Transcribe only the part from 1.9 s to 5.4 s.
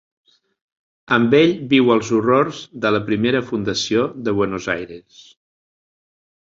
els horrors de la primera fundació de Buenos Aires.